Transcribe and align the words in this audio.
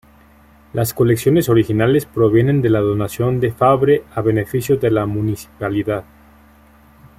Las 0.73 0.95
colecciones 0.95 1.47
originales 1.47 2.07
provienen 2.07 2.63
de 2.63 2.71
la 2.71 2.79
donación 2.79 3.39
de 3.39 3.51
Fabre 3.51 4.03
a 4.15 4.21
beneficio 4.21 4.77
de 4.77 4.89
la 4.89 5.05
municipalidad. 5.05 6.05